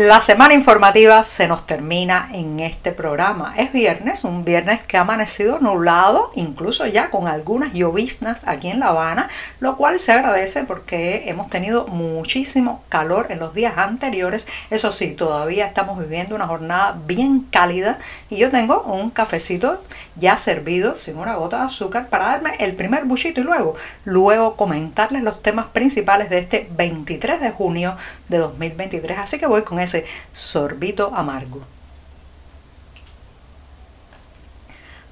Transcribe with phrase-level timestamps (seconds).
[0.00, 3.54] La semana informativa se nos termina en este programa.
[3.56, 8.78] Es viernes, un viernes que ha amanecido nublado, incluso ya con algunas lloviznas aquí en
[8.78, 14.46] La Habana, lo cual se agradece porque hemos tenido muchísimo calor en los días anteriores.
[14.70, 17.98] Eso sí, todavía estamos viviendo una jornada bien cálida
[18.30, 19.82] y yo tengo un cafecito
[20.14, 24.54] ya servido sin una gota de azúcar para darme el primer buchito y luego, luego
[24.54, 27.96] comentarles los temas principales de este 23 de junio
[28.28, 29.18] de 2023.
[29.18, 31.62] Así que voy con ese sorbito amargo.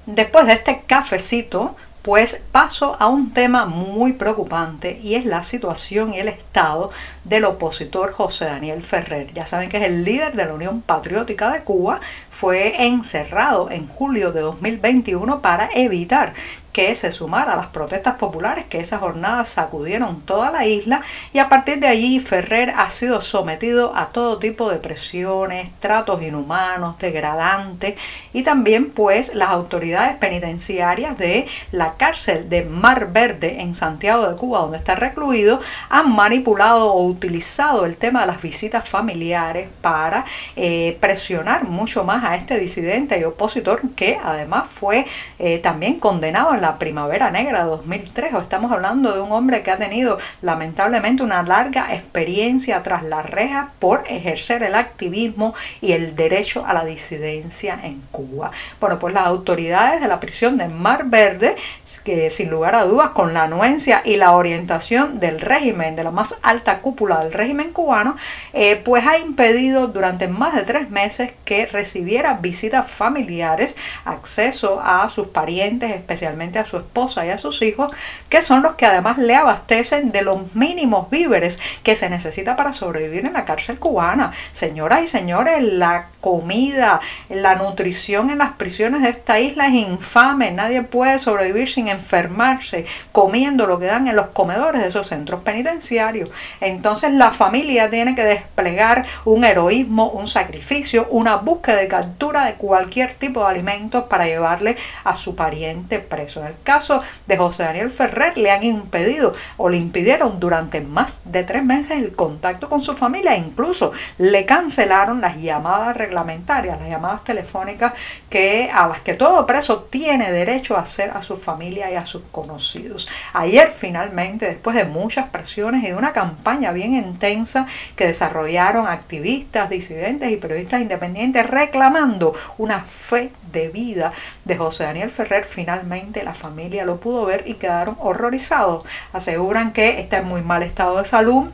[0.05, 6.13] Después de este cafecito, pues paso a un tema muy preocupante y es la situación
[6.13, 6.89] y el estado
[7.25, 9.33] del opositor José Daniel Ferrer.
[9.33, 13.89] Ya saben que es el líder de la Unión Patriótica de Cuba, fue encerrado en
[13.89, 16.33] julio de 2021 para evitar
[16.77, 21.01] que se sumara a las protestas populares que esa jornada sacudieron toda la isla
[21.33, 26.21] y a partir de allí Ferrer ha sido sometido a todo tipo de presiones, tratos
[26.21, 27.95] inhumanos, degradantes
[28.31, 34.35] y también pues las autoridades penitenciarias de la cárcel de Mar Verde en Santiago de
[34.35, 40.25] Cuba donde está recluido han manipulado o utilizado el tema de las visitas familiares para
[40.55, 45.07] eh, presionar mucho más a este disidente y opositor que además fue
[45.39, 49.63] eh, también condenado en la Primavera Negra de 2003 o estamos hablando de un hombre
[49.63, 55.93] que ha tenido lamentablemente una larga experiencia tras la reja por ejercer el activismo y
[55.93, 58.51] el derecho a la disidencia en Cuba.
[58.79, 61.55] Bueno, pues las autoridades de la prisión de Mar Verde,
[62.03, 66.11] que sin lugar a dudas con la anuencia y la orientación del régimen, de la
[66.11, 68.15] más alta cúpula del régimen cubano,
[68.53, 73.75] eh, pues ha impedido durante más de tres meses que recibiera visitas familiares,
[74.05, 77.95] acceso a sus parientes, especialmente a su esposa y a sus hijos,
[78.29, 82.73] que son los que además le abastecen de los mínimos víveres que se necesita para
[82.73, 84.31] sobrevivir en la cárcel cubana.
[84.51, 86.99] Señoras y señores, la comida,
[87.29, 90.51] la nutrición en las prisiones de esta isla es infame.
[90.51, 95.43] Nadie puede sobrevivir sin enfermarse comiendo lo que dan en los comedores de esos centros
[95.43, 96.29] penitenciarios.
[96.59, 102.55] Entonces la familia tiene que desplegar un heroísmo, un sacrificio, una búsqueda de captura de
[102.55, 107.89] cualquier tipo de alimentos para llevarle a su pariente preso el caso de José Daniel
[107.89, 112.83] Ferrer, le han impedido o le impidieron durante más de tres meses el contacto con
[112.83, 117.93] su familia e incluso le cancelaron las llamadas reglamentarias, las llamadas telefónicas
[118.29, 122.05] que, a las que todo preso tiene derecho a hacer a su familia y a
[122.05, 123.07] sus conocidos.
[123.33, 127.65] Ayer finalmente, después de muchas presiones y de una campaña bien intensa
[127.95, 134.11] que desarrollaron activistas, disidentes y periodistas independientes reclamando una fe de vida
[134.45, 138.85] de José Daniel Ferrer, finalmente la familia lo pudo ver y quedaron horrorizados.
[139.13, 141.47] Aseguran que está en muy mal estado de salud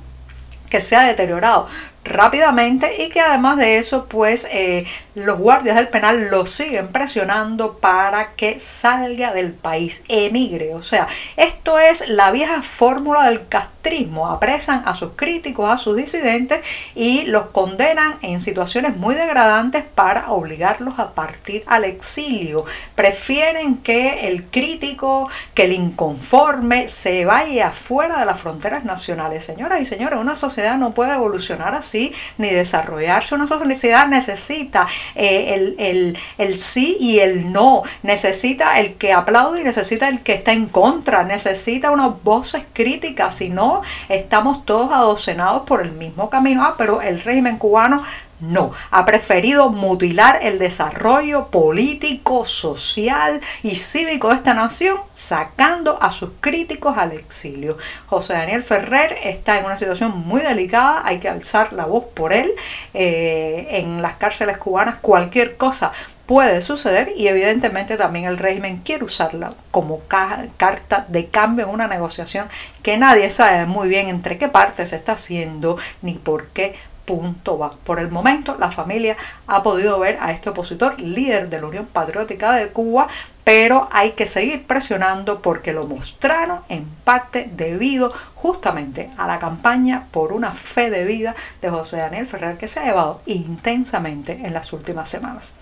[0.69, 1.68] que se ha deteriorado
[2.03, 7.78] rápidamente y que además de eso pues eh, los guardias del penal lo siguen presionando
[7.78, 10.74] para que salga del país, emigre.
[10.74, 14.28] O sea, esto es la vieja fórmula del castrismo.
[14.28, 16.66] Apresan a sus críticos, a sus disidentes
[16.96, 22.66] y los condenan en situaciones muy degradantes para obligarlos a partir al exilio.
[22.96, 29.44] Prefieren que el crítico, que el inconforme se vaya fuera de las fronteras nacionales.
[29.44, 31.92] Señoras y señores, una sociedad no puede evolucionar así
[32.37, 33.35] ni desarrollarse.
[33.35, 39.63] Una sociedad necesita eh, el, el sí y el no, necesita el que aplaude y
[39.63, 45.63] necesita el que está en contra, necesita unas voces críticas, si no, estamos todos adocenados
[45.63, 46.63] por el mismo camino.
[46.63, 48.01] Ah, pero el régimen cubano
[48.43, 56.11] no, ha preferido mutilar el desarrollo político, social y cívico de esta nación, sacando a
[56.11, 57.78] sus críticos al exilio.
[58.07, 62.34] José Daniel Ferrer está en una situación muy delicada, hay que alzar la voz por
[62.34, 62.51] él.
[62.93, 65.91] Eh, en las cárceles cubanas cualquier cosa
[66.25, 71.87] puede suceder y evidentemente también el régimen quiere usarla como carta de cambio en una
[71.87, 72.47] negociación
[72.81, 76.75] que nadie sabe muy bien entre qué parte se está haciendo ni por qué
[77.05, 77.72] punto va.
[77.72, 79.17] Por el momento, la familia
[79.47, 83.08] ha podido ver a este opositor, líder de la Unión Patriótica de Cuba,
[83.44, 90.08] pero hay que seguir presionando porque lo mostraron en parte debido justamente a la campaña
[90.11, 94.53] por una fe de vida de José Daniel Ferrer que se ha llevado intensamente en
[94.53, 95.56] las últimas semanas.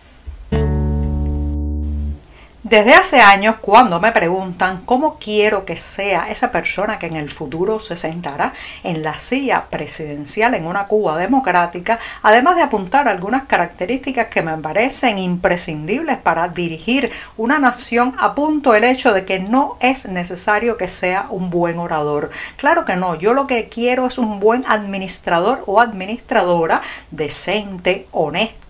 [2.71, 7.29] Desde hace años, cuando me preguntan cómo quiero que sea esa persona que en el
[7.29, 8.53] futuro se sentará
[8.83, 14.55] en la silla presidencial en una Cuba democrática, además de apuntar algunas características que me
[14.55, 20.87] parecen imprescindibles para dirigir una nación, apunto el hecho de que no es necesario que
[20.87, 22.29] sea un buen orador.
[22.55, 26.81] Claro que no, yo lo que quiero es un buen administrador o administradora
[27.11, 28.60] decente, honesto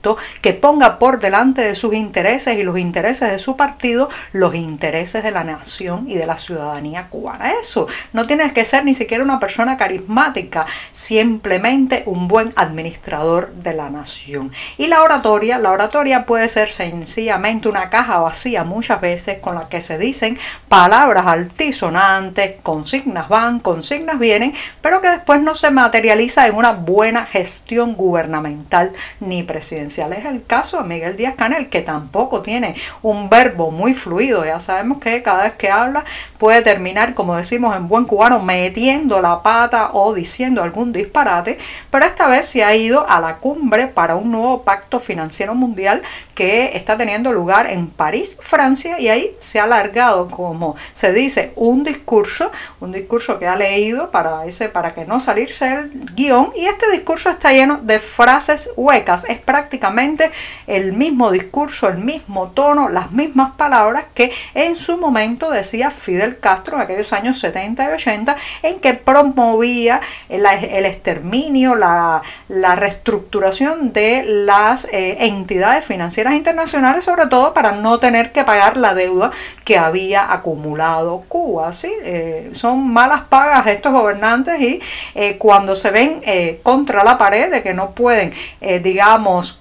[0.41, 5.23] que ponga por delante de sus intereses y los intereses de su partido los intereses
[5.23, 7.51] de la nación y de la ciudadanía cubana.
[7.61, 13.73] Eso no tienes que ser ni siquiera una persona carismática, simplemente un buen administrador de
[13.73, 14.51] la nación.
[14.77, 19.69] Y la oratoria, la oratoria puede ser sencillamente una caja vacía muchas veces con la
[19.69, 20.37] que se dicen
[20.67, 27.25] palabras altisonantes, consignas van, consignas vienen, pero que después no se materializa en una buena
[27.25, 33.29] gestión gubernamental ni presidencial es el caso de Miguel Díaz Canel, que tampoco tiene un
[33.29, 34.45] verbo muy fluido.
[34.45, 36.03] Ya sabemos que cada vez que habla
[36.37, 41.57] puede terminar, como decimos en buen cubano, metiendo la pata o diciendo algún disparate,
[41.89, 46.01] pero esta vez se ha ido a la cumbre para un nuevo pacto financiero mundial
[46.33, 51.53] que está teniendo lugar en París, Francia, y ahí se ha alargado, como se dice,
[51.55, 56.49] un discurso, un discurso que ha leído para, ese, para que no salirse del guion,
[56.55, 59.80] y este discurso está lleno de frases huecas, es prácticamente
[60.67, 66.39] el mismo discurso, el mismo tono, las mismas palabras que en su momento decía Fidel
[66.39, 69.99] Castro en aquellos años 70 y 80, en que promovía
[70.29, 70.45] el,
[70.85, 78.43] exterminio, la, reestructuración de las eh, entidades financieras internacionales, sobre todo para no tener que
[78.43, 79.31] pagar la deuda
[79.63, 81.73] que había acumulado Cuba.
[81.73, 81.91] ¿sí?
[82.03, 84.79] Eh, son malas pagas estos gobernantes y
[85.15, 86.21] eh, cuando se ven
[86.63, 88.33] contra la pared de que no pueden,
[88.81, 89.53] digamos,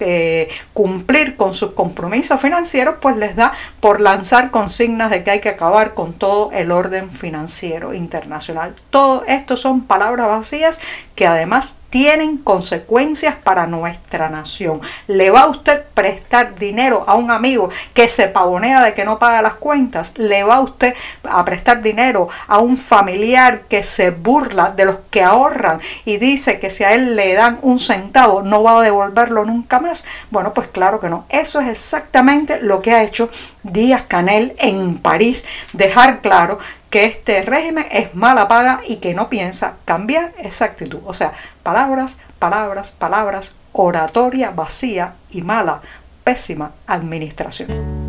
[0.73, 5.49] cumplir con sus compromisos financieros, pues les da por lanzar consignas de que hay que
[5.49, 8.75] acabar con todo el orden financiero internacional.
[8.89, 10.79] Todo esto son palabras vacías
[11.15, 14.81] que además tienen consecuencias para nuestra nación.
[15.07, 19.19] ¿Le va a usted prestar dinero a un amigo que se pavonea de que no
[19.19, 20.13] paga las cuentas?
[20.17, 20.95] ¿Le va a usted
[21.29, 26.59] a prestar dinero a un familiar que se burla de los que ahorran y dice
[26.59, 30.05] que si a él le dan un centavo no va a devolverlo nunca más?
[30.29, 31.25] Bueno, pues claro que no.
[31.27, 33.29] Eso es exactamente lo que ha hecho
[33.63, 35.43] Díaz Canel en París.
[35.73, 36.57] Dejar claro
[36.91, 40.99] que este régimen es mala paga y que no piensa cambiar esa actitud.
[41.05, 41.31] O sea,
[41.63, 45.81] palabras, palabras, palabras, oratoria vacía y mala,
[46.23, 48.01] pésima administración.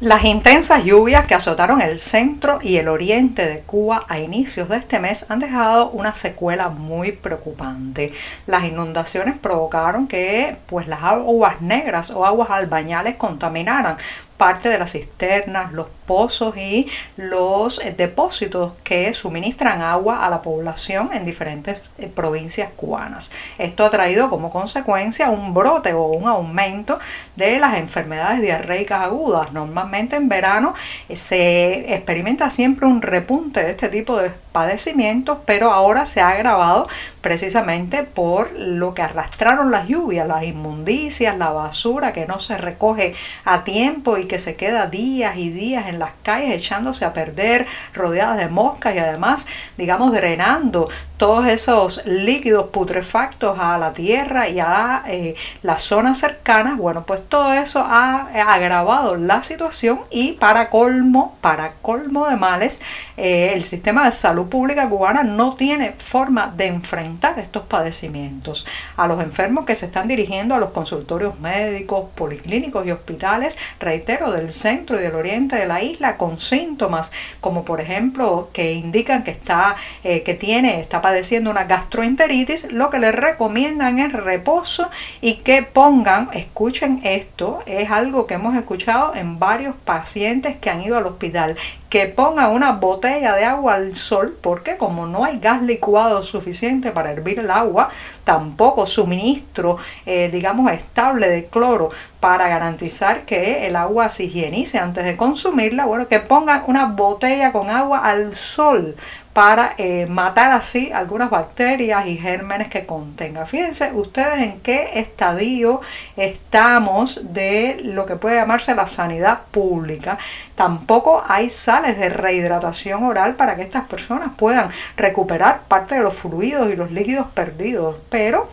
[0.00, 4.76] Las intensas lluvias que azotaron el centro y el oriente de Cuba a inicios de
[4.76, 8.12] este mes han dejado una secuela muy preocupante.
[8.46, 13.96] Las inundaciones provocaron que pues, las aguas negras o aguas albañales contaminaran
[14.36, 20.42] parte de las cisternas, los pozos y los eh, depósitos que suministran agua a la
[20.42, 23.30] población en diferentes eh, provincias cubanas.
[23.58, 26.98] Esto ha traído como consecuencia un brote o un aumento
[27.34, 29.52] de las enfermedades diarreicas agudas.
[29.52, 30.74] Normalmente en verano
[31.08, 36.30] eh, se experimenta siempre un repunte de este tipo de padecimientos, pero ahora se ha
[36.30, 36.88] agravado
[37.20, 43.14] precisamente por lo que arrastraron las lluvias, las inmundicias, la basura que no se recoge
[43.44, 47.66] a tiempo y que se queda días y días en las calles echándose a perder,
[47.92, 49.46] rodeadas de moscas y además,
[49.76, 56.78] digamos, drenando todos esos líquidos putrefactos a la tierra y a eh, las zonas cercanas,
[56.78, 62.80] bueno, pues todo eso ha agravado la situación y para colmo, para colmo de males,
[63.16, 68.66] eh, el sistema de salud pública cubana no tiene forma de enfrentar estos padecimientos.
[68.96, 74.32] A los enfermos que se están dirigiendo a los consultorios médicos, policlínicos y hospitales, reitero,
[74.32, 77.10] del centro y del oriente de la isla con síntomas
[77.40, 82.90] como por ejemplo que indican que está, eh, que tiene, está padeciendo una gastroenteritis, lo
[82.90, 84.88] que le recomiendan es reposo
[85.20, 90.82] y que pongan, escuchen esto, es algo que hemos escuchado en varios pacientes que han
[90.82, 91.56] ido al hospital,
[91.96, 96.92] que pongan una botella de agua al sol, porque como no hay gas licuado suficiente
[96.92, 97.88] para hervir el agua,
[98.22, 101.88] tampoco suministro, eh, digamos, estable de cloro
[102.20, 107.50] para garantizar que el agua se higienice antes de consumirla, bueno, que pongan una botella
[107.50, 108.94] con agua al sol
[109.36, 113.44] para eh, matar así algunas bacterias y gérmenes que contenga.
[113.44, 115.82] Fíjense ustedes en qué estadio
[116.16, 120.16] estamos de lo que puede llamarse la sanidad pública.
[120.54, 126.14] Tampoco hay sales de rehidratación oral para que estas personas puedan recuperar parte de los
[126.14, 128.48] fluidos y los líquidos perdidos, pero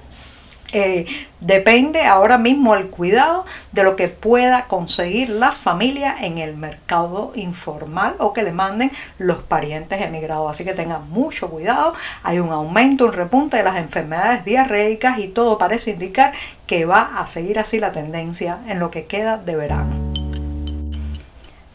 [0.74, 1.06] Eh,
[1.40, 7.32] depende ahora mismo el cuidado de lo que pueda conseguir la familia en el mercado
[7.36, 10.50] informal o que le manden los parientes emigrados.
[10.50, 11.94] Así que tengan mucho cuidado.
[12.24, 16.34] Hay un aumento, un repunte de las enfermedades diarreicas y todo parece indicar
[16.66, 20.23] que va a seguir así la tendencia en lo que queda de verano.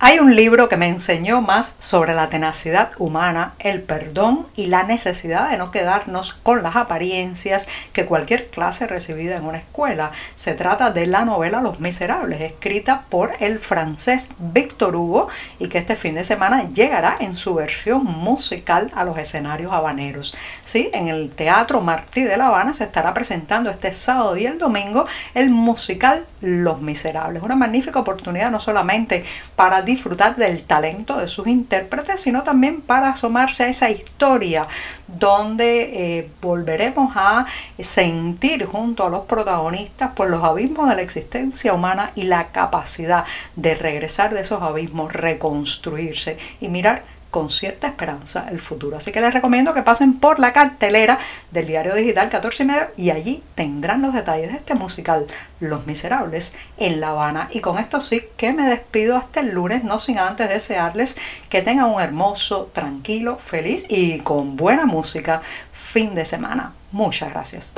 [0.01, 4.85] Hay un libro que me enseñó más sobre la tenacidad humana, el perdón y la
[4.85, 10.13] necesidad de no quedarnos con las apariencias que cualquier clase recibida en una escuela.
[10.37, 15.27] Se trata de la novela Los Miserables, escrita por el francés Victor Hugo
[15.59, 20.33] y que este fin de semana llegará en su versión musical a los escenarios habaneros.
[20.63, 24.59] Sí, en el Teatro Martí de La Habana se estará presentando este sábado y el
[24.59, 27.43] domingo el musical Los Miserables.
[27.43, 29.25] Una magnífica oportunidad no solamente
[29.57, 34.69] para disfrutar del talento de sus intérpretes, sino también para asomarse a esa historia
[35.07, 37.47] donde eh, volveremos a
[37.79, 43.25] sentir junto a los protagonistas pues los abismos de la existencia humana y la capacidad
[43.57, 47.01] de regresar de esos abismos, reconstruirse y mirar
[47.39, 48.97] con cierta esperanza el futuro.
[48.97, 51.21] Así que les recomiendo que pasen por la cartelera
[51.53, 55.25] del diario digital 14 y medio y allí tendrán los detalles de este musical
[55.61, 57.49] Los Miserables en La Habana.
[57.53, 61.17] Y con esto sí que me despido hasta el lunes, no sin antes desearles
[61.49, 65.41] que tengan un hermoso, tranquilo, feliz y con buena música
[65.71, 66.73] fin de semana.
[66.91, 67.73] Muchas gracias.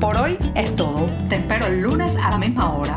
[0.00, 1.10] Por hoy es todo.
[1.28, 2.96] Te espero el lunes a la misma hora.